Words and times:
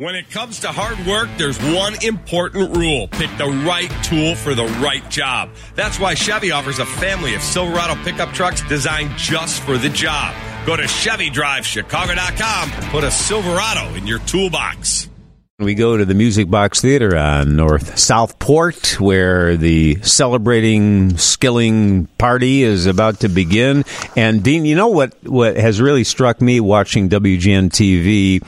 When 0.00 0.14
it 0.14 0.30
comes 0.30 0.60
to 0.60 0.68
hard 0.68 1.06
work, 1.06 1.28
there's 1.36 1.58
one 1.74 2.02
important 2.02 2.74
rule. 2.74 3.06
Pick 3.08 3.28
the 3.36 3.50
right 3.66 3.90
tool 4.02 4.34
for 4.34 4.54
the 4.54 4.64
right 4.80 5.06
job. 5.10 5.50
That's 5.74 6.00
why 6.00 6.14
Chevy 6.14 6.52
offers 6.52 6.78
a 6.78 6.86
family 6.86 7.34
of 7.34 7.42
Silverado 7.42 7.96
pickup 8.02 8.32
trucks 8.32 8.62
designed 8.62 9.14
just 9.18 9.60
for 9.60 9.76
the 9.76 9.90
job. 9.90 10.34
Go 10.64 10.74
to 10.74 10.84
ChevyDriveChicago.com 10.84 12.70
and 12.72 12.84
put 12.86 13.04
a 13.04 13.10
Silverado 13.10 13.94
in 13.94 14.06
your 14.06 14.20
toolbox. 14.20 15.10
We 15.58 15.74
go 15.74 15.98
to 15.98 16.06
the 16.06 16.14
Music 16.14 16.48
Box 16.48 16.80
Theater 16.80 17.14
on 17.18 17.54
North 17.54 17.98
Southport, 17.98 18.98
where 18.98 19.58
the 19.58 20.00
celebrating 20.00 21.18
skilling 21.18 22.06
party 22.16 22.62
is 22.62 22.86
about 22.86 23.20
to 23.20 23.28
begin. 23.28 23.84
And 24.16 24.42
Dean, 24.42 24.64
you 24.64 24.74
know 24.74 24.88
what? 24.88 25.12
What 25.24 25.58
has 25.58 25.78
really 25.78 26.04
struck 26.04 26.40
me 26.40 26.60
watching 26.60 27.10
WGN 27.10 27.68
TV 27.68 28.42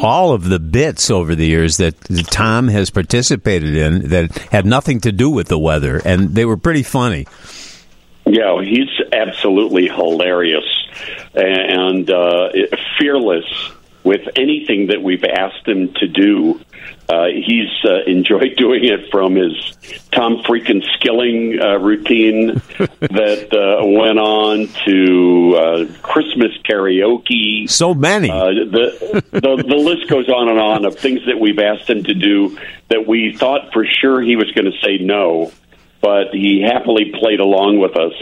all 0.00 0.32
of 0.32 0.44
the 0.48 0.58
bits 0.58 1.10
over 1.10 1.34
the 1.34 1.46
years 1.46 1.76
that 1.78 1.94
Tom 2.30 2.68
has 2.68 2.90
participated 2.90 3.74
in 3.76 4.08
that 4.10 4.36
had 4.50 4.66
nothing 4.66 5.00
to 5.02 5.12
do 5.12 5.30
with 5.30 5.48
the 5.48 5.58
weather, 5.58 6.00
and 6.04 6.34
they 6.34 6.44
were 6.44 6.56
pretty 6.56 6.82
funny. 6.82 7.26
Yeah, 8.26 8.60
he's 8.62 8.90
absolutely 9.12 9.86
hilarious 9.86 10.64
and 11.34 12.10
uh, 12.10 12.48
fearless 12.98 13.44
with 14.06 14.22
anything 14.36 14.86
that 14.86 15.02
we've 15.02 15.24
asked 15.24 15.66
him 15.66 15.92
to 15.94 16.06
do. 16.06 16.60
Uh, 17.08 17.26
he's 17.26 17.68
uh, 17.84 18.04
enjoyed 18.06 18.54
doing 18.56 18.84
it 18.84 19.10
from 19.10 19.34
his 19.34 19.52
Tom 20.12 20.44
freaking 20.44 20.80
Skilling 20.94 21.58
uh, 21.60 21.76
routine 21.78 22.54
that 23.00 23.48
uh, 23.52 23.84
went 23.84 24.18
on 24.20 24.68
to 24.86 25.56
uh, 25.56 26.02
Christmas 26.02 26.52
karaoke. 26.64 27.68
So 27.68 27.94
many. 27.94 28.30
Uh, 28.30 28.46
the, 28.70 29.24
the 29.32 29.64
the 29.66 29.76
list 29.76 30.08
goes 30.08 30.28
on 30.28 30.48
and 30.50 30.60
on 30.60 30.84
of 30.84 30.96
things 30.96 31.26
that 31.26 31.40
we've 31.40 31.58
asked 31.58 31.90
him 31.90 32.04
to 32.04 32.14
do 32.14 32.56
that 32.88 33.08
we 33.08 33.36
thought 33.36 33.72
for 33.72 33.84
sure 33.84 34.22
he 34.22 34.36
was 34.36 34.52
going 34.52 34.70
to 34.70 34.78
say 34.84 34.98
no, 34.98 35.50
but 36.00 36.32
he 36.32 36.62
happily 36.62 37.12
played 37.18 37.40
along 37.40 37.80
with 37.80 37.96
us. 37.96 38.14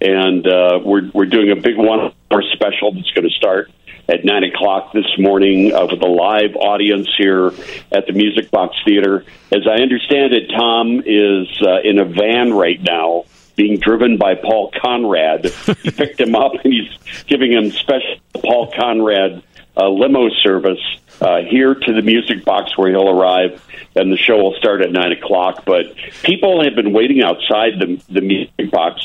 And 0.00 0.46
uh, 0.46 0.80
we're 0.82 1.10
we're 1.12 1.26
doing 1.26 1.50
a 1.50 1.56
big 1.56 1.76
one 1.76 2.14
hour 2.30 2.42
special 2.54 2.94
that's 2.94 3.10
going 3.10 3.28
to 3.28 3.34
start 3.34 3.70
at 4.08 4.24
nine 4.24 4.44
o'clock 4.44 4.92
this 4.92 5.18
morning 5.18 5.74
uh, 5.74 5.86
with 5.86 6.02
a 6.02 6.06
live 6.06 6.56
audience 6.56 7.08
here 7.16 7.52
at 7.92 8.06
the 8.06 8.12
Music 8.12 8.50
Box 8.50 8.74
Theater. 8.84 9.24
As 9.52 9.66
I 9.66 9.82
understand 9.82 10.32
it, 10.32 10.48
Tom 10.48 11.02
is 11.04 11.46
uh, 11.62 11.80
in 11.84 11.98
a 11.98 12.04
van 12.04 12.52
right 12.52 12.80
now. 12.80 13.24
Being 13.54 13.80
driven 13.80 14.18
by 14.18 14.36
Paul 14.36 14.70
Konrad, 14.70 15.46
he 15.82 15.90
picked 15.90 16.20
him 16.20 16.36
up 16.36 16.52
and 16.62 16.72
he's 16.72 17.24
giving 17.26 17.52
him 17.52 17.72
special 17.72 18.16
Paul 18.32 18.72
Konrad 18.72 19.42
uh, 19.76 19.88
limo 19.88 20.28
service 20.42 20.78
uh, 21.20 21.38
here 21.42 21.74
to 21.74 21.92
the 21.92 22.02
Music 22.02 22.44
Box 22.44 22.78
where 22.78 22.90
he'll 22.90 23.08
arrive, 23.08 23.64
and 23.96 24.12
the 24.12 24.16
show 24.16 24.36
will 24.36 24.54
start 24.54 24.80
at 24.82 24.92
nine 24.92 25.10
o'clock. 25.10 25.64
But 25.64 25.96
people 26.22 26.62
have 26.62 26.76
been 26.76 26.92
waiting 26.92 27.22
outside 27.22 27.80
the 27.80 28.00
the 28.08 28.20
Music 28.20 28.70
Box 28.70 29.00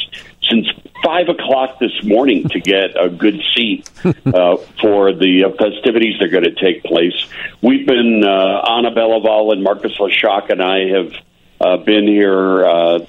since 0.50 0.68
five 1.04 1.30
o'clock 1.30 1.80
this 1.80 2.04
morning 2.04 2.48
to 2.50 2.60
get 2.60 2.92
a 3.00 3.10
good 3.10 3.42
seat 3.56 3.90
uh, 4.04 4.58
for 4.82 5.14
the 5.14 5.46
uh, 5.46 5.50
festivities 5.58 6.20
that 6.20 6.28
are 6.28 6.32
going 6.32 6.44
to 6.44 6.56
take 6.56 6.84
place. 6.84 7.28
We've 7.62 7.86
been 7.86 8.24
uh, 8.24 8.62
Ana 8.68 8.92
Belaval 8.92 9.52
and 9.52 9.64
Marcus 9.64 9.94
Leshock 9.98 10.50
and 10.50 10.62
I 10.62 10.88
have 10.90 11.14
uh, 11.60 11.78
been 11.84 12.08
here. 12.08 12.66
Uh, 12.66 13.00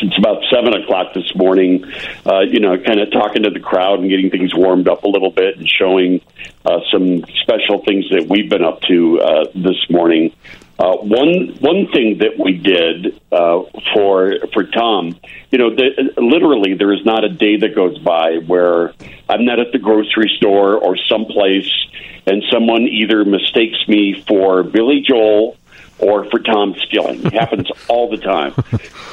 since 0.00 0.16
about 0.18 0.42
seven 0.50 0.74
o'clock 0.74 1.14
this 1.14 1.34
morning, 1.36 1.84
uh, 2.26 2.40
you 2.40 2.60
know, 2.60 2.76
kind 2.78 3.00
of 3.00 3.12
talking 3.12 3.42
to 3.42 3.50
the 3.50 3.60
crowd 3.60 4.00
and 4.00 4.08
getting 4.08 4.30
things 4.30 4.54
warmed 4.54 4.88
up 4.88 5.04
a 5.04 5.08
little 5.08 5.30
bit 5.30 5.56
and 5.56 5.68
showing 5.68 6.20
uh, 6.64 6.80
some 6.90 7.24
special 7.42 7.82
things 7.84 8.08
that 8.10 8.26
we've 8.28 8.48
been 8.48 8.64
up 8.64 8.80
to 8.82 9.20
uh, 9.20 9.44
this 9.54 9.78
morning. 9.90 10.34
Uh, 10.78 10.96
one 10.96 11.56
one 11.60 11.86
thing 11.92 12.18
that 12.18 12.36
we 12.38 12.54
did 12.54 13.20
uh, 13.30 13.62
for 13.94 14.38
for 14.52 14.64
Tom, 14.64 15.16
you 15.54 15.58
know, 15.58 15.70
the, 15.70 16.12
literally 16.16 16.74
there 16.74 16.92
is 16.92 17.04
not 17.04 17.22
a 17.22 17.28
day 17.28 17.58
that 17.58 17.76
goes 17.76 17.96
by 17.98 18.38
where 18.38 18.92
I'm 19.28 19.44
not 19.44 19.60
at 19.60 19.70
the 19.70 19.78
grocery 19.78 20.28
store 20.36 20.76
or 20.76 20.96
someplace 21.08 21.70
and 22.26 22.42
someone 22.50 22.82
either 22.88 23.24
mistakes 23.24 23.76
me 23.86 24.20
for 24.26 24.64
Billy 24.64 25.04
Joel 25.06 25.56
or 26.00 26.28
for 26.28 26.40
Tom 26.40 26.74
Skilling. 26.82 27.24
It 27.24 27.34
happens 27.34 27.70
all 27.88 28.10
the 28.10 28.16
time. 28.16 28.52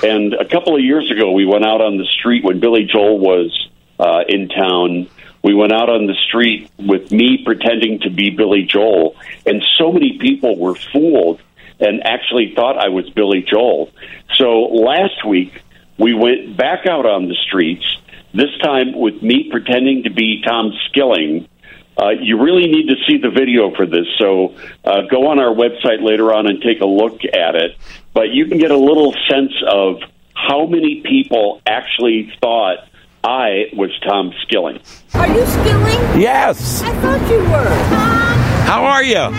And 0.01 0.33
a 0.33 0.45
couple 0.45 0.75
of 0.75 0.81
years 0.81 1.11
ago, 1.11 1.31
we 1.31 1.45
went 1.45 1.63
out 1.63 1.79
on 1.79 1.97
the 1.97 2.05
street 2.05 2.43
when 2.43 2.59
Billy 2.59 2.85
Joel 2.91 3.19
was 3.19 3.69
uh, 3.99 4.23
in 4.27 4.49
town. 4.49 5.11
We 5.43 5.53
went 5.53 5.73
out 5.73 5.91
on 5.91 6.07
the 6.07 6.15
street 6.27 6.71
with 6.79 7.11
me 7.11 7.43
pretending 7.45 7.99
to 7.99 8.09
be 8.09 8.31
Billy 8.31 8.63
Joel, 8.63 9.15
and 9.45 9.63
so 9.77 9.91
many 9.91 10.17
people 10.17 10.57
were 10.57 10.73
fooled 10.73 11.39
and 11.79 12.03
actually 12.03 12.55
thought 12.55 12.79
I 12.79 12.89
was 12.89 13.07
Billy 13.11 13.45
Joel. 13.47 13.91
So 14.37 14.61
last 14.61 15.23
week, 15.23 15.61
we 16.01 16.15
went 16.15 16.57
back 16.57 16.87
out 16.87 17.05
on 17.05 17.27
the 17.27 17.35
streets, 17.47 17.85
this 18.33 18.49
time 18.63 18.97
with 18.97 19.21
me 19.21 19.49
pretending 19.51 20.03
to 20.03 20.09
be 20.09 20.41
Tom 20.43 20.73
Skilling. 20.89 21.47
Uh, 21.95 22.09
you 22.09 22.41
really 22.41 22.65
need 22.71 22.87
to 22.87 22.95
see 23.07 23.17
the 23.19 23.29
video 23.29 23.69
for 23.75 23.85
this, 23.85 24.07
so 24.17 24.55
uh, 24.83 25.01
go 25.11 25.27
on 25.27 25.37
our 25.37 25.53
website 25.53 26.01
later 26.01 26.33
on 26.33 26.47
and 26.47 26.59
take 26.63 26.81
a 26.81 26.85
look 26.87 27.21
at 27.23 27.55
it. 27.55 27.77
But 28.13 28.29
you 28.29 28.47
can 28.47 28.57
get 28.57 28.71
a 28.71 28.77
little 28.77 29.13
sense 29.29 29.53
of 29.67 29.97
how 30.33 30.65
many 30.65 31.01
people 31.01 31.61
actually 31.67 32.33
thought 32.41 32.79
I 33.23 33.65
was 33.73 33.91
Tom 33.99 34.33
Skilling. 34.41 34.79
Are 35.13 35.27
you 35.27 35.45
Skilling? 35.45 36.19
Yes. 36.19 36.81
I 36.81 36.93
thought 36.99 37.29
you 37.29 37.37
were. 37.41 37.45
Tom, 37.45 38.39
How 38.65 38.85
are 38.85 39.03
you? 39.03 39.29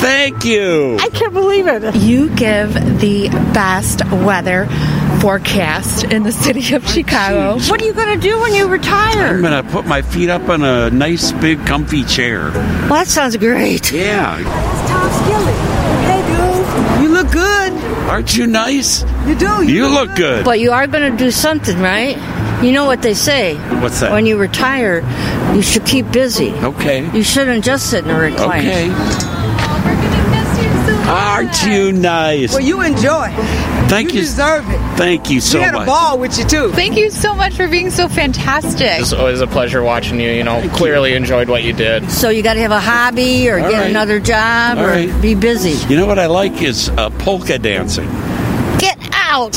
Thank 0.00 0.44
you. 0.44 0.96
I 1.00 1.08
can't 1.10 1.34
believe 1.34 1.66
it. 1.66 1.96
You 1.96 2.30
give 2.30 2.72
the 3.00 3.28
best 3.52 4.04
weather 4.10 4.66
forecast 5.20 6.04
in 6.04 6.22
the 6.22 6.32
city 6.32 6.74
of 6.74 6.86
Chicago. 6.88 7.58
What 7.70 7.82
are 7.82 7.84
you 7.84 7.92
going 7.92 8.18
to 8.18 8.20
do 8.20 8.38
when 8.40 8.54
you 8.54 8.68
retire? 8.68 9.34
I'm 9.34 9.42
gonna 9.42 9.62
put 9.62 9.86
my 9.86 10.02
feet 10.02 10.30
up 10.30 10.48
on 10.48 10.62
a 10.62 10.90
nice 10.90 11.32
big 11.32 11.64
comfy 11.66 12.04
chair. 12.04 12.50
Well, 12.52 12.88
that 12.90 13.08
sounds 13.08 13.36
great. 13.36 13.90
Yeah. 13.92 14.38
It's 14.38 14.90
Tom 14.90 15.10
Skilling. 15.22 15.54
Hey, 16.08 16.22
dude. 16.28 17.02
You 17.02 17.08
look 17.12 17.30
good. 17.32 17.72
Aren't 18.08 18.36
you 18.36 18.46
nice? 18.46 19.02
You 19.26 19.34
do. 19.36 19.70
You 19.70 19.88
look 19.88 20.14
good. 20.16 20.44
But 20.44 20.60
you 20.60 20.72
are 20.72 20.86
going 20.86 21.10
to 21.10 21.16
do 21.16 21.30
something, 21.30 21.78
right? 21.78 22.16
You 22.62 22.72
know 22.72 22.86
what 22.86 23.02
they 23.02 23.14
say. 23.14 23.56
What's 23.80 24.00
that? 24.00 24.12
When 24.12 24.26
you 24.26 24.36
retire, 24.38 25.02
you 25.54 25.62
should 25.62 25.84
keep 25.84 26.10
busy. 26.10 26.52
Okay. 26.54 27.10
You 27.14 27.22
shouldn't 27.22 27.64
just 27.64 27.90
sit 27.90 28.04
in 28.04 28.10
a 28.10 28.14
recliner. 28.14 28.58
Okay. 28.58 29.37
Aren't 31.08 31.64
you 31.64 31.92
nice? 31.92 32.52
Well, 32.52 32.60
you 32.62 32.82
enjoy. 32.82 33.28
Thank 33.88 34.10
You 34.10 34.16
you. 34.16 34.20
deserve 34.26 34.68
it. 34.68 34.78
Thank 34.98 35.30
you 35.30 35.40
so 35.40 35.58
much. 35.58 35.72
we 35.72 35.78
had 35.78 35.82
a 35.82 35.86
ball 35.86 36.18
with 36.18 36.38
you 36.38 36.44
too. 36.44 36.70
Thank 36.72 36.96
you 36.98 37.10
so 37.10 37.34
much 37.34 37.54
for 37.54 37.66
being 37.66 37.90
so 37.90 38.08
fantastic. 38.08 39.00
It's 39.00 39.14
always 39.14 39.40
a 39.40 39.46
pleasure 39.46 39.82
watching 39.82 40.20
you. 40.20 40.30
You 40.30 40.44
know, 40.44 40.60
clearly 40.74 41.14
enjoyed 41.14 41.48
what 41.48 41.62
you 41.64 41.72
did. 41.72 42.10
So 42.10 42.28
you 42.28 42.42
got 42.42 42.54
to 42.54 42.60
have 42.60 42.72
a 42.72 42.80
hobby 42.80 43.48
or 43.48 43.58
All 43.58 43.70
get 43.70 43.80
right. 43.80 43.90
another 43.90 44.20
job 44.20 44.76
All 44.78 44.84
or 44.84 44.88
right. 44.88 45.22
be 45.22 45.34
busy. 45.34 45.70
You 45.90 45.96
know 45.98 46.06
what 46.06 46.18
I 46.18 46.26
like 46.26 46.60
is 46.60 46.90
uh, 46.90 47.08
polka 47.10 47.58
dancing. 47.58 48.08
Get 48.78 48.98
out. 49.12 49.56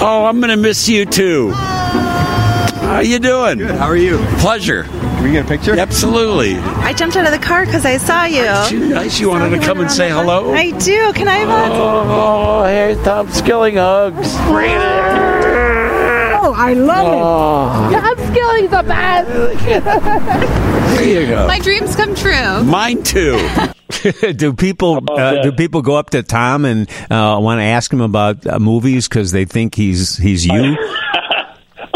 Oh, 0.00 0.26
I'm 0.28 0.40
gonna 0.40 0.56
miss 0.56 0.88
you 0.88 1.06
too. 1.06 1.50
How 1.52 2.96
are 2.96 3.02
you 3.02 3.18
doing? 3.18 3.58
Good. 3.58 3.70
How 3.70 3.86
are 3.86 3.96
you? 3.96 4.18
Pleasure. 4.38 4.84
Can 5.18 5.24
we 5.24 5.32
get 5.32 5.46
a 5.46 5.48
picture? 5.48 5.76
Absolutely. 5.76 6.54
I 6.58 6.92
jumped 6.92 7.16
out 7.16 7.26
of 7.26 7.32
the 7.32 7.44
car 7.44 7.66
because 7.66 7.84
I 7.84 7.96
saw 7.96 8.22
you. 8.24 8.44
You 8.70 8.88
nice. 8.94 9.18
You 9.18 9.28
wanted 9.28 9.50
to 9.50 9.58
come 9.66 9.80
and 9.80 9.90
say 9.90 10.08
hello? 10.10 10.54
I 10.54 10.70
do. 10.78 11.12
Can 11.12 11.26
I 11.26 11.38
have 11.38 11.48
a? 11.48 11.74
Oh, 11.74 12.64
hey, 12.64 12.94
Tom 13.02 13.28
Skilling 13.28 13.74
hugs. 13.74 14.28
Oh, 16.40 16.54
I 16.56 16.72
love 16.74 17.04
Oh, 17.04 17.88
it. 17.88 18.00
Tom 18.00 18.16
Skilling's 18.32 18.70
the 18.70 18.82
best. 18.84 19.28
there 20.98 21.20
you 21.22 21.26
go. 21.26 21.48
My 21.48 21.58
dreams 21.58 21.96
come 21.96 22.14
true. 22.14 22.62
Mine 22.62 23.02
too. 23.02 23.38
do 24.36 24.52
people 24.52 25.00
uh, 25.10 25.42
do 25.42 25.50
people 25.50 25.82
go 25.82 25.96
up 25.96 26.10
to 26.10 26.22
Tom 26.22 26.64
and 26.64 26.88
uh, 27.10 27.38
want 27.42 27.58
to 27.58 27.64
ask 27.64 27.92
him 27.92 28.00
about 28.02 28.46
uh, 28.46 28.60
movies 28.60 29.08
because 29.08 29.32
they 29.32 29.44
think 29.44 29.74
he's 29.74 30.16
he's 30.16 30.46
you? 30.46 30.76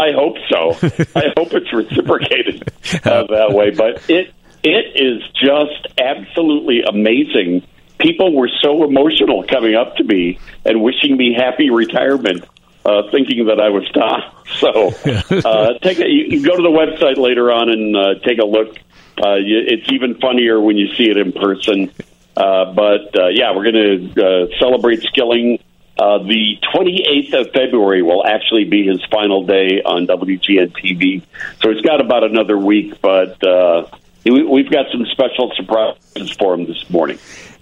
I 0.03 0.11
hope 0.11 0.35
so. 0.49 0.71
I 1.15 1.31
hope 1.37 1.53
it's 1.53 1.71
reciprocated 1.71 2.71
uh, 3.05 3.23
that 3.27 3.51
way. 3.51 3.71
But 3.71 4.09
it 4.09 4.33
it 4.63 5.01
is 5.01 5.21
just 5.33 5.87
absolutely 5.97 6.81
amazing. 6.83 7.65
People 7.99 8.35
were 8.35 8.49
so 8.61 8.83
emotional 8.83 9.43
coming 9.43 9.75
up 9.75 9.95
to 9.97 10.03
me 10.03 10.39
and 10.65 10.81
wishing 10.81 11.15
me 11.15 11.33
happy 11.37 11.69
retirement, 11.69 12.43
uh, 12.85 13.03
thinking 13.11 13.45
that 13.45 13.59
I 13.59 13.69
was 13.69 13.89
Tom. 13.93 14.21
So 14.59 14.93
uh, 15.31 15.79
take 15.79 15.99
a, 15.99 16.07
you, 16.07 16.25
you 16.37 16.45
go 16.45 16.55
to 16.55 16.61
the 16.61 16.69
website 16.69 17.17
later 17.17 17.51
on 17.51 17.69
and 17.69 17.95
uh, 17.95 18.15
take 18.25 18.39
a 18.39 18.45
look. 18.45 18.77
Uh, 19.17 19.35
you, 19.35 19.63
it's 19.65 19.89
even 19.91 20.15
funnier 20.19 20.59
when 20.59 20.77
you 20.77 20.93
see 20.95 21.09
it 21.09 21.17
in 21.17 21.31
person. 21.31 21.91
Uh, 22.35 22.73
but 22.73 23.17
uh, 23.17 23.29
yeah, 23.29 23.55
we're 23.55 23.71
going 23.71 24.11
to 24.13 24.25
uh, 24.25 24.59
celebrate 24.59 25.01
Skilling. 25.03 25.59
Uh, 25.97 26.17
the 26.19 26.57
28th 26.73 27.33
of 27.41 27.51
February 27.51 28.01
will 28.01 28.25
actually 28.25 28.63
be 28.65 28.85
his 28.87 29.03
final 29.11 29.45
day 29.45 29.81
on 29.83 30.07
WGN 30.07 30.71
TV. 30.71 31.21
So 31.61 31.71
he's 31.71 31.81
got 31.81 32.01
about 32.01 32.23
another 32.23 32.57
week, 32.57 32.99
but 32.99 33.41
uh, 33.45 33.85
we- 34.25 34.43
we've 34.43 34.71
got 34.71 34.87
some 34.91 35.05
special 35.05 35.51
surprises 35.55 36.31
for 36.31 36.55
him 36.55 36.65
this 36.65 36.89
morning. 36.89 37.19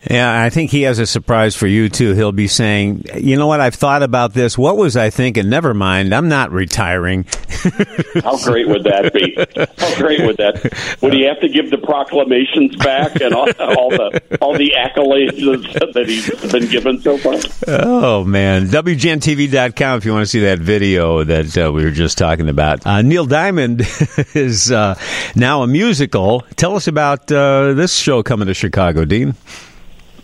Yeah, 0.09 0.41
I 0.41 0.49
think 0.49 0.71
he 0.71 0.81
has 0.83 0.97
a 0.97 1.05
surprise 1.05 1.55
for 1.55 1.67
you 1.67 1.87
too. 1.87 2.13
He'll 2.13 2.31
be 2.31 2.47
saying, 2.47 3.05
"You 3.15 3.37
know 3.37 3.45
what? 3.45 3.61
I've 3.61 3.75
thought 3.75 4.01
about 4.01 4.33
this. 4.33 4.57
What 4.57 4.75
was 4.75 4.97
I 4.97 5.11
thinking? 5.11 5.47
Never 5.47 5.75
mind. 5.75 6.13
I'm 6.15 6.27
not 6.27 6.51
retiring." 6.51 7.25
How 8.23 8.37
great 8.43 8.67
would 8.67 8.83
that 8.85 9.11
be? 9.13 9.35
How 9.77 9.95
great 9.97 10.25
would 10.25 10.37
that? 10.37 10.97
Would 11.01 11.13
he 11.13 11.23
have 11.25 11.39
to 11.41 11.49
give 11.49 11.69
the 11.69 11.77
proclamations 11.77 12.75
back 12.77 13.21
and 13.21 13.33
all, 13.35 13.47
all 13.59 13.89
the 13.91 14.21
all 14.41 14.57
the 14.57 14.73
accolades 14.75 15.93
that 15.93 16.07
he's 16.07 16.51
been 16.51 16.67
given 16.67 16.99
so 17.01 17.17
far? 17.19 17.35
Oh 17.67 18.23
man, 18.23 18.67
WGNTV.com 18.67 19.97
if 19.99 20.05
you 20.05 20.13
want 20.13 20.23
to 20.23 20.29
see 20.29 20.39
that 20.39 20.59
video 20.59 21.23
that 21.23 21.55
uh, 21.55 21.71
we 21.71 21.83
were 21.83 21.91
just 21.91 22.17
talking 22.17 22.49
about. 22.49 22.87
Uh, 22.87 23.03
Neil 23.03 23.27
Diamond 23.27 23.81
is 24.33 24.71
uh, 24.71 24.97
now 25.35 25.61
a 25.61 25.67
musical. 25.67 26.41
Tell 26.55 26.75
us 26.75 26.87
about 26.87 27.31
uh, 27.31 27.73
this 27.73 27.93
show 27.95 28.23
coming 28.23 28.47
to 28.47 28.55
Chicago, 28.55 29.05
Dean. 29.05 29.35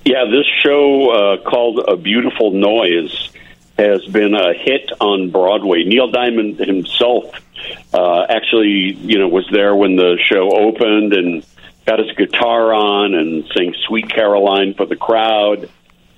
Yeah, 0.08 0.24
this 0.24 0.46
show 0.64 1.10
uh, 1.10 1.38
called 1.44 1.84
A 1.86 1.98
Beautiful 1.98 2.52
Noise 2.52 3.30
has 3.78 4.06
been 4.06 4.36
a 4.36 4.54
hit 4.54 4.90
on 5.02 5.32
Broadway. 5.32 5.84
Neil 5.84 6.10
Diamond 6.10 6.60
himself 6.60 7.26
uh, 7.94 8.26
actually, 8.30 8.94
you 8.94 9.20
know, 9.20 9.28
was 9.28 9.46
there 9.52 9.76
when 9.76 9.98
the 9.98 10.18
show 10.32 10.50
opened 10.50 11.12
and 11.12 11.46
got 11.86 12.00
his 12.00 12.10
guitar 12.16 12.74
on 12.74 13.16
and 13.16 13.52
sang 13.54 13.76
"Sweet 13.86 14.08
Caroline" 14.10 14.76
for 14.76 14.86
the 14.86 14.96
crowd. 14.96 15.70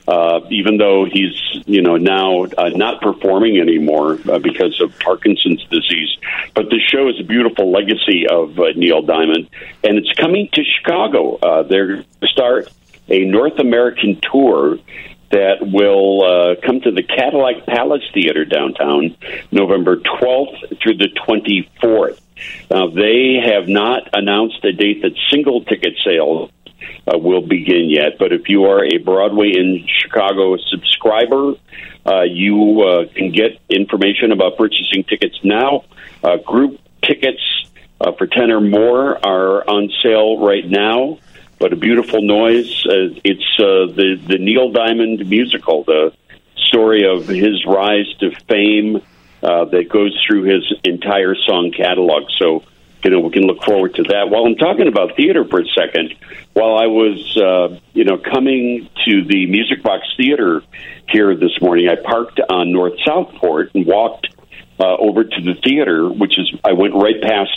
Uh, 0.08 0.42
even 0.52 0.78
though 0.78 1.06
he's, 1.06 1.34
you 1.66 1.82
know, 1.82 1.98
now 1.98 2.44
uh, 2.44 2.70
not 2.70 3.02
performing 3.02 3.60
anymore 3.60 4.20
uh, 4.30 4.38
because 4.38 4.80
of 4.82 4.98
Parkinson's 5.00 5.64
disease, 5.66 6.16
but 6.54 6.70
the 6.70 6.80
show 6.80 7.10
is 7.10 7.20
a 7.20 7.24
beautiful 7.24 7.72
legacy 7.72 8.28
of 8.28 8.60
uh, 8.60 8.66
Neil 8.76 9.02
Diamond, 9.02 9.50
and 9.84 9.98
it's 9.98 10.12
coming 10.14 10.48
to 10.54 10.64
Chicago. 10.64 11.38
Uh, 11.38 11.64
they're 11.64 12.04
start 12.24 12.70
a 13.10 13.26
North 13.26 13.60
American 13.60 14.20
tour 14.22 14.78
that 15.32 15.58
will 15.62 16.24
uh, 16.24 16.56
come 16.66 16.82
to 16.82 16.92
the 16.92 17.04
Cadillac 17.04 17.66
Palace 17.66 18.04
Theater 18.14 18.46
downtown 18.46 19.16
November 19.52 19.98
12th 19.98 20.82
through 20.82 20.98
the 20.98 21.10
24th. 21.28 22.20
Now, 22.72 22.88
they 22.88 23.40
have 23.44 23.68
not 23.68 24.10
announced 24.14 24.64
a 24.64 24.72
date 24.72 25.02
that 25.04 25.12
single 25.30 25.64
ticket 25.64 25.94
sales 26.04 26.52
uh, 27.08 27.18
will 27.18 27.42
begin 27.42 27.90
yet, 27.90 28.18
but 28.18 28.32
if 28.32 28.50
you 28.50 28.66
are 28.66 28.84
a 28.84 28.98
Broadway 28.98 29.52
in 29.56 29.86
Chicago 29.88 30.58
subscriber, 30.58 31.54
uh, 32.06 32.22
you 32.22 32.82
uh, 32.82 33.06
can 33.14 33.32
get 33.32 33.60
information 33.70 34.32
about 34.32 34.58
purchasing 34.58 35.04
tickets 35.04 35.38
now. 35.44 35.84
Uh, 36.24 36.38
group 36.38 36.80
tickets 37.04 37.42
uh, 38.02 38.14
for 38.14 38.26
10 38.26 38.52
or 38.52 38.62
more 38.62 39.18
are 39.26 39.70
on 39.70 39.92
sale 40.02 40.40
right 40.40 40.68
now 40.68 41.20
but 41.60 41.74
a 41.74 41.76
beautiful 41.76 42.22
noise. 42.22 42.86
Uh, 42.86 43.14
it's 43.24 43.60
uh, 43.60 43.94
the 43.94 44.20
the 44.26 44.38
Neil 44.38 44.72
Diamond 44.72 45.30
musical, 45.30 45.84
the 45.84 46.14
story 46.56 47.06
of 47.06 47.28
his 47.28 47.66
rise 47.66 48.08
to 48.20 48.32
fame 48.48 48.98
uh, 49.44 49.66
that 49.66 49.90
goes 49.90 50.18
through 50.26 50.44
his 50.44 50.64
entire 50.84 51.36
song 51.36 51.72
catalog. 51.76 52.24
So, 52.38 52.64
you 53.04 53.12
know, 53.12 53.20
we 53.20 53.32
can 53.32 53.44
look 53.44 53.64
forward 53.64 53.96
to 53.96 54.04
that. 54.04 54.30
While 54.30 54.46
I'm 54.46 54.56
talking 54.56 54.88
about 54.88 55.16
theater 55.16 55.46
for 55.46 55.62
a 55.62 55.68
second, 55.68 56.16
while 56.54 56.78
I 56.78 56.88
was, 56.88 57.38
uh, 57.38 57.80
you 57.94 58.04
know, 58.04 58.18
coming 58.18 58.90
to 59.06 59.24
the 59.24 59.46
Music 59.48 59.82
Box 59.82 60.06
Theater 60.18 60.62
here 61.08 61.36
this 61.36 61.62
morning, 61.62 61.88
I 61.90 61.96
parked 61.96 62.40
on 62.50 62.72
North 62.72 63.00
Southport 63.06 63.72
and 63.74 63.86
walked 63.86 64.28
uh, 64.80 64.96
over 64.98 65.24
to 65.24 65.42
the 65.42 65.56
theater, 65.64 66.08
which 66.10 66.38
is 66.40 66.52
I 66.64 66.74
went 66.74 66.94
right 66.96 67.22
past 67.22 67.52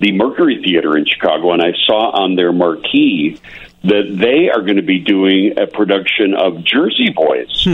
the 0.00 0.12
Mercury 0.12 0.62
Theater 0.64 0.96
in 0.96 1.06
Chicago, 1.06 1.52
and 1.52 1.62
I 1.62 1.72
saw 1.86 2.10
on 2.10 2.34
their 2.36 2.52
marquee 2.52 3.40
that 3.84 4.16
they 4.18 4.50
are 4.50 4.62
going 4.62 4.76
to 4.76 4.82
be 4.82 4.98
doing 4.98 5.58
a 5.58 5.66
production 5.66 6.34
of 6.34 6.64
Jersey 6.64 7.10
Boys. 7.14 7.66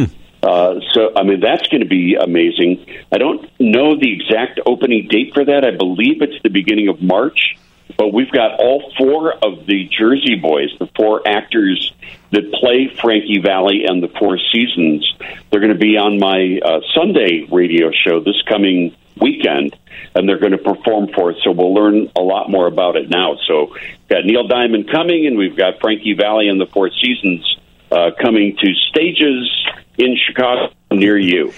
Uh, 0.43 0.81
so, 0.93 1.13
I 1.15 1.23
mean, 1.23 1.41
that's 1.41 1.69
going 1.69 1.83
to 1.83 1.89
be 1.89 2.15
amazing. 2.15 2.87
I 3.13 3.19
don't 3.19 3.49
know 3.61 3.99
the 3.99 4.13
exact 4.13 4.61
opening 4.65 5.07
date 5.09 5.35
for 5.35 5.45
that. 5.45 5.65
I 5.65 5.77
believe 5.77 6.23
it's 6.23 6.43
the 6.43 6.49
beginning 6.49 6.89
of 6.89 7.03
March. 7.03 7.57
But 7.97 8.13
we've 8.13 8.31
got 8.31 8.59
all 8.59 8.93
four 8.97 9.33
of 9.33 9.67
the 9.67 9.89
Jersey 9.89 10.37
Boys, 10.37 10.71
the 10.79 10.89
four 10.97 11.27
actors 11.27 11.93
that 12.31 12.53
play 12.53 12.89
Frankie 13.01 13.41
Valli 13.41 13.85
and 13.87 14.03
the 14.03 14.09
Four 14.09 14.39
Seasons. 14.53 15.15
They're 15.51 15.61
going 15.61 15.73
to 15.73 15.79
be 15.79 15.97
on 15.97 16.19
my 16.19 16.61
uh, 16.65 16.81
Sunday 16.95 17.47
radio 17.51 17.91
show 17.91 18.21
this 18.21 18.41
coming 18.49 18.95
weekend, 19.21 19.77
and 20.15 20.29
they're 20.29 20.39
going 20.39 20.53
to 20.53 20.59
perform 20.59 21.09
for 21.15 21.33
us. 21.33 21.39
So 21.43 21.51
we'll 21.51 21.75
learn 21.75 22.11
a 22.17 22.21
lot 22.21 22.51
more 22.51 22.67
about 22.67 22.97
it 22.97 23.11
now. 23.11 23.37
So, 23.47 23.75
we've 23.75 24.09
got 24.09 24.25
Neil 24.25 24.47
Diamond 24.47 24.91
coming, 24.91 25.27
and 25.27 25.37
we've 25.37 25.57
got 25.57 25.81
Frankie 25.81 26.15
Valli 26.15 26.49
and 26.49 26.61
the 26.61 26.67
Four 26.67 26.91
Seasons 26.91 27.59
uh, 27.91 28.11
coming 28.21 28.57
to 28.57 28.75
stages 28.89 29.51
in 29.99 30.17
Chicago 30.27 30.73
near 30.91 31.19
you. 31.19 31.53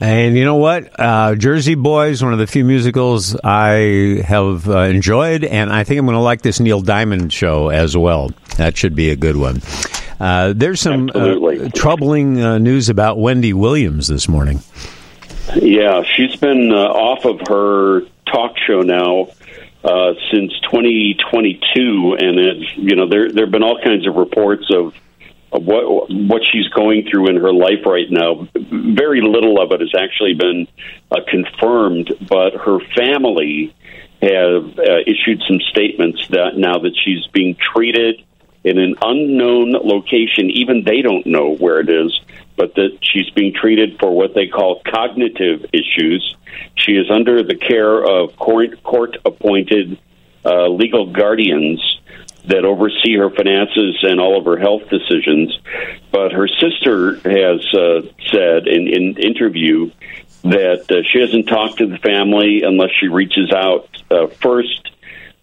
And 0.00 0.36
you 0.36 0.44
know 0.44 0.56
what? 0.56 0.98
Uh, 0.98 1.34
Jersey 1.34 1.74
Boys, 1.74 2.24
one 2.24 2.32
of 2.32 2.38
the 2.38 2.46
few 2.46 2.64
musicals 2.64 3.36
I 3.44 4.22
have 4.26 4.68
uh, 4.68 4.78
enjoyed, 4.80 5.44
and 5.44 5.70
I 5.70 5.84
think 5.84 5.98
I'm 5.98 6.06
going 6.06 6.16
to 6.16 6.22
like 6.22 6.40
this 6.40 6.58
Neil 6.58 6.80
Diamond 6.80 7.32
show 7.32 7.68
as 7.68 7.94
well. 7.96 8.30
That 8.56 8.78
should 8.78 8.94
be 8.94 9.10
a 9.10 9.16
good 9.16 9.36
one. 9.36 9.60
Uh, 10.18 10.54
there's 10.56 10.80
some 10.80 11.10
uh, 11.14 11.68
troubling 11.74 12.40
uh, 12.40 12.58
news 12.58 12.88
about 12.88 13.18
Wendy 13.18 13.52
Williams 13.52 14.08
this 14.08 14.26
morning. 14.28 14.60
Yeah, 15.56 16.02
she's 16.16 16.36
been 16.36 16.72
uh, 16.72 16.76
off 16.76 17.24
of 17.24 17.40
her 17.48 18.02
talk 18.26 18.56
show 18.66 18.80
now 18.80 19.28
uh, 19.82 20.14
since 20.30 20.52
2022, 20.60 22.16
and 22.20 22.38
it's, 22.38 22.76
you 22.76 22.96
know 22.96 23.08
there 23.08 23.32
there 23.32 23.44
have 23.46 23.52
been 23.52 23.62
all 23.62 23.80
kinds 23.82 24.06
of 24.06 24.14
reports 24.14 24.66
of, 24.70 24.94
of 25.52 25.64
what 25.64 26.10
what 26.10 26.42
she's 26.50 26.68
going 26.68 27.08
through 27.10 27.28
in 27.28 27.36
her 27.36 27.52
life 27.52 27.84
right 27.84 28.10
now. 28.10 28.48
Very 28.54 29.20
little 29.20 29.60
of 29.60 29.72
it 29.72 29.80
has 29.80 29.94
actually 29.94 30.34
been 30.34 30.68
uh, 31.10 31.20
confirmed, 31.28 32.12
but 32.28 32.54
her 32.54 32.78
family 32.96 33.74
have 34.22 34.78
uh, 34.78 35.00
issued 35.06 35.42
some 35.48 35.60
statements 35.70 36.26
that 36.28 36.56
now 36.56 36.78
that 36.78 36.94
she's 37.04 37.26
being 37.28 37.56
treated 37.56 38.22
in 38.62 38.78
an 38.78 38.94
unknown 39.02 39.72
location, 39.72 40.50
even 40.50 40.84
they 40.84 41.00
don't 41.00 41.26
know 41.26 41.54
where 41.56 41.80
it 41.80 41.88
is, 41.88 42.20
but 42.56 42.74
that 42.74 42.98
she's 43.00 43.30
being 43.30 43.54
treated 43.54 43.98
for 43.98 44.14
what 44.14 44.34
they 44.34 44.46
call 44.46 44.82
cognitive 44.86 45.64
issues. 45.72 46.36
She 46.76 46.92
is 46.92 47.10
under 47.10 47.42
the 47.42 47.54
care 47.54 48.04
of 48.04 48.36
court 48.36 49.16
appointed 49.24 49.98
uh, 50.44 50.68
legal 50.68 51.10
guardians 51.10 51.80
that 52.46 52.64
oversee 52.64 53.16
her 53.16 53.30
finances 53.30 53.98
and 54.02 54.20
all 54.20 54.38
of 54.38 54.44
her 54.44 54.56
health 54.56 54.82
decisions. 54.88 55.58
But 56.10 56.32
her 56.32 56.48
sister 56.48 57.16
has 57.16 57.74
uh, 57.74 58.02
said 58.30 58.66
in 58.66 58.88
in 58.88 59.16
interview 59.18 59.90
that 60.42 60.90
uh, 60.90 61.02
she 61.10 61.20
hasn't 61.20 61.48
talked 61.48 61.78
to 61.78 61.86
the 61.86 61.98
family 61.98 62.62
unless 62.64 62.90
she 62.98 63.08
reaches 63.08 63.52
out 63.52 63.88
uh, 64.10 64.28
first. 64.40 64.90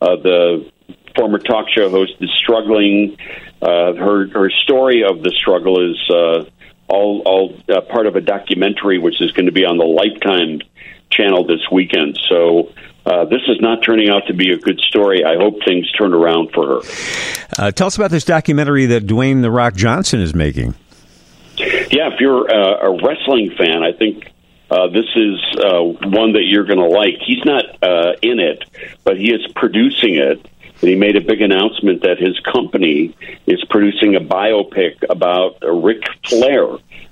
Uh, 0.02 0.16
the 0.16 0.72
former 1.16 1.40
talk 1.40 1.68
show 1.70 1.90
host 1.90 2.14
is 2.20 2.30
struggling. 2.38 3.18
Uh, 3.62 3.94
her 3.94 4.28
her 4.30 4.50
story 4.64 5.04
of 5.04 5.22
the 5.24 5.32
struggle 5.32 5.92
is 5.92 6.10
uh, 6.10 6.46
all 6.88 7.22
all 7.26 7.58
uh, 7.70 7.82
part 7.82 8.08
of 8.08 8.16
a 8.16 8.22
documentary 8.22 9.00
which 9.00 9.22
is 9.22 9.32
going 9.32 9.48
to 9.48 9.52
be 9.52 9.66
on 9.66 9.78
the 9.78 9.86
Lifetime 9.86 10.62
channel 11.10 11.46
this 11.46 11.62
weekend. 11.72 12.20
So. 12.30 12.74
Uh, 13.06 13.24
this 13.24 13.40
is 13.48 13.62
not 13.62 13.82
turning 13.82 14.10
out 14.10 14.28
to 14.28 14.34
be 14.34 14.52
a 14.52 14.58
good 14.58 14.78
story. 14.82 15.24
I 15.24 15.38
hope 15.38 15.64
things 15.64 15.90
turn 15.94 16.14
around 16.14 16.52
for 16.52 16.68
her. 16.68 16.82
Uh, 17.58 17.72
tell 17.72 17.88
us 17.88 17.96
about 17.96 18.12
this 18.12 18.26
documentary 18.26 18.86
that 18.88 19.06
Dwayne 19.08 19.42
the 19.42 19.50
Rock 19.50 19.76
Johnson 19.76 20.20
is 20.20 20.36
making. 20.36 20.76
Yeah, 21.58 22.14
if 22.14 22.20
you're 22.20 22.54
uh, 22.54 22.90
a 22.90 23.02
wrestling 23.02 23.52
fan, 23.58 23.82
I 23.82 23.94
think 23.94 24.30
uh, 24.70 24.88
this 24.88 25.06
is 25.16 25.40
uh, 25.58 25.82
one 26.10 26.34
that 26.34 26.44
you're 26.44 26.66
going 26.66 26.80
to 26.80 26.88
like. 26.88 27.16
He's 27.26 27.44
not 27.46 27.64
uh, 27.82 28.14
in 28.22 28.40
it, 28.40 28.66
but 29.04 29.18
he 29.18 29.32
is 29.32 29.48
producing 29.56 30.16
it. 30.16 30.46
And 30.82 30.90
he 30.90 30.96
made 30.96 31.16
a 31.16 31.22
big 31.22 31.42
announcement 31.42 32.02
that 32.04 32.20
his 32.20 32.40
company 32.42 33.16
is 33.48 33.64
producing 33.70 34.16
a 34.16 34.20
biopic 34.20 35.04
about 35.10 35.64
uh, 35.64 35.72
Ric 35.72 36.04
Flair, 36.26 36.68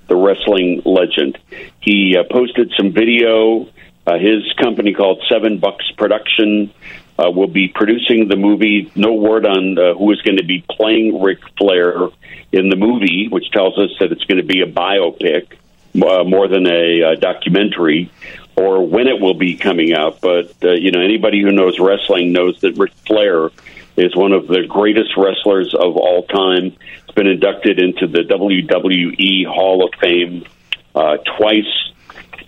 the 0.07 0.15
wrestling 0.15 0.83
legend. 0.85 1.39
He 1.79 2.15
uh, 2.17 2.25
posted 2.29 2.73
some 2.77 2.91
video. 2.91 3.67
Uh, 4.07 4.17
his 4.17 4.51
company 4.53 4.93
called 4.93 5.23
Seven 5.29 5.57
Bucks 5.57 5.89
Production 5.97 6.71
uh, 7.17 7.31
will 7.31 7.47
be 7.47 7.67
producing 7.67 8.27
the 8.27 8.35
movie. 8.35 8.91
No 8.95 9.13
word 9.13 9.45
on 9.45 9.77
uh, 9.77 9.93
who 9.93 10.11
is 10.11 10.21
going 10.21 10.37
to 10.37 10.43
be 10.43 10.63
playing 10.69 11.21
Ric 11.21 11.39
Flair 11.57 12.09
in 12.51 12.69
the 12.69 12.75
movie, 12.75 13.27
which 13.29 13.49
tells 13.51 13.77
us 13.77 13.91
that 13.99 14.11
it's 14.11 14.23
going 14.25 14.37
to 14.37 14.43
be 14.43 14.61
a 14.61 14.67
biopic 14.67 15.53
uh, 15.95 16.23
more 16.23 16.47
than 16.47 16.67
a 16.67 17.03
uh, 17.03 17.15
documentary, 17.15 18.11
or 18.55 18.85
when 18.85 19.07
it 19.07 19.19
will 19.19 19.33
be 19.33 19.55
coming 19.55 19.93
out. 19.93 20.21
But 20.21 20.53
uh, 20.63 20.71
you 20.71 20.91
know, 20.91 21.01
anybody 21.01 21.41
who 21.41 21.51
knows 21.51 21.79
wrestling 21.79 22.31
knows 22.31 22.59
that 22.61 22.77
Ric 22.77 22.91
Flair 23.07 23.49
is 23.95 24.15
one 24.15 24.33
of 24.33 24.47
the 24.47 24.65
greatest 24.67 25.15
wrestlers 25.15 25.73
of 25.73 25.95
all 25.95 26.23
time. 26.23 26.75
He's 27.05 27.15
been 27.15 27.27
inducted 27.27 27.79
into 27.79 28.07
the 28.07 28.19
WWE 28.19 29.45
Hall 29.47 29.85
of 29.85 29.93
Fame 29.99 30.45
uh, 30.93 31.17
twice. 31.37 31.91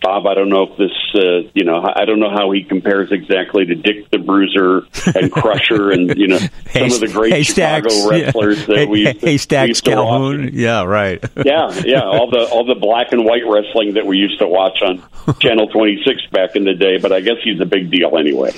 Bob, 0.01 0.27
I 0.27 0.33
don't 0.33 0.49
know 0.49 0.63
if 0.63 0.77
this, 0.77 0.91
uh, 1.15 1.49
you 1.53 1.63
know, 1.63 1.81
I 1.83 2.05
don't 2.05 2.19
know 2.19 2.29
how 2.29 2.51
he 2.51 2.63
compares 2.63 3.11
exactly 3.11 3.65
to 3.65 3.75
Dick 3.75 4.09
the 4.11 4.17
Bruiser 4.17 4.83
and 5.15 5.31
Crusher 5.31 5.91
and, 5.91 6.15
you 6.17 6.27
know, 6.27 6.39
some 6.71 6.91
of 6.91 6.99
the 6.99 7.09
great 7.11 7.33
Haystacks, 7.33 7.93
Chicago 7.93 8.09
wrestlers 8.09 8.59
yeah. 8.59 8.75
that 8.75 8.89
we 8.89 9.07
used 9.07 9.49
to, 9.49 9.61
we 9.61 9.67
used 9.67 9.85
to 9.85 9.91
Calhoun. 9.91 10.45
watch. 10.45 10.53
Yeah, 10.53 10.83
right. 10.83 11.23
Yeah, 11.47 11.71
yeah, 11.85 12.01
all 12.01 12.29
the 12.29 12.45
all 12.51 12.65
the 12.65 12.75
black 12.75 13.13
and 13.13 13.23
white 13.23 13.43
wrestling 13.47 13.93
that 13.93 14.05
we 14.05 14.17
used 14.17 14.39
to 14.39 14.47
watch 14.47 14.81
on 14.81 15.01
Channel 15.39 15.69
26 15.69 16.25
back 16.31 16.55
in 16.55 16.65
the 16.65 16.73
day, 16.73 16.97
but 16.97 17.13
I 17.13 17.21
guess 17.21 17.37
he's 17.41 17.61
a 17.61 17.65
big 17.65 17.89
deal 17.89 18.17
anyway. 18.17 18.51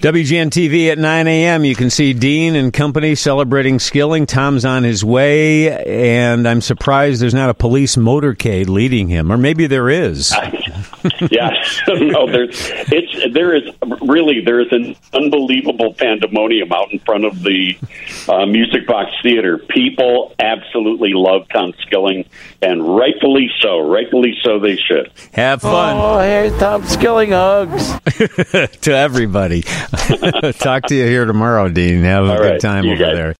WGN 0.00 0.50
TV 0.50 0.88
at 0.92 0.98
9 0.98 1.26
a.m. 1.26 1.64
You 1.64 1.74
can 1.74 1.90
see 1.90 2.12
Dean 2.12 2.54
and 2.54 2.72
company 2.72 3.16
celebrating 3.16 3.80
Skilling. 3.80 4.26
Tom's 4.26 4.64
on 4.64 4.84
his 4.84 5.04
way, 5.04 5.84
and 5.84 6.46
I'm 6.46 6.60
surprised 6.60 7.20
there's 7.20 7.34
not 7.34 7.50
a 7.50 7.54
police 7.54 7.96
motorcade 7.96 8.68
leading 8.68 9.08
him, 9.08 9.32
or 9.32 9.36
maybe 9.36 9.66
there 9.66 9.88
is. 9.88 10.32
yeah, 11.30 11.50
no, 11.88 12.26
there's 12.30 12.56
it's 12.90 13.34
there 13.34 13.54
is 13.56 13.64
really 14.02 14.40
there 14.44 14.60
is 14.60 14.68
an 14.72 14.94
unbelievable 15.12 15.94
pandemonium 15.94 16.72
out 16.72 16.92
in 16.92 16.98
front 17.00 17.24
of 17.24 17.42
the 17.42 17.76
uh, 18.28 18.46
Music 18.46 18.86
Box 18.86 19.10
Theater. 19.22 19.58
People 19.58 20.34
absolutely 20.38 21.12
love 21.14 21.46
Tom 21.52 21.72
Skilling, 21.82 22.24
and 22.62 22.96
rightfully 22.96 23.50
so. 23.60 23.80
Rightfully 23.80 24.34
so, 24.42 24.58
they 24.58 24.76
should. 24.76 25.10
Have 25.34 25.62
fun 25.62 25.96
Oh, 25.96 26.18
hey, 26.20 26.50
Tom 26.58 26.84
Skilling 26.84 27.30
hugs. 27.30 27.92
to 28.80 28.92
everybody. 28.92 29.62
Talk 29.62 30.84
to 30.86 30.94
you 30.94 31.04
here 31.06 31.24
tomorrow, 31.24 31.68
Dean. 31.68 32.02
Have 32.02 32.24
a 32.24 32.30
All 32.30 32.36
good 32.38 32.50
right, 32.52 32.60
time 32.60 32.84
you 32.84 32.92
over 32.92 33.04
guys. 33.04 33.14
there. 33.14 33.36